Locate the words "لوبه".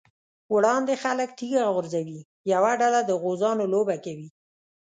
3.73-3.95